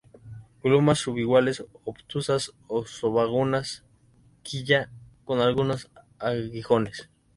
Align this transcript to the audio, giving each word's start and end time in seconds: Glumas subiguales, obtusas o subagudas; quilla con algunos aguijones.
Glumas 0.63 0.97
subiguales, 0.97 1.63
obtusas 1.85 2.53
o 2.67 2.85
subagudas; 2.87 3.83
quilla 4.41 4.89
con 5.25 5.41
algunos 5.41 5.91
aguijones. 6.17 7.11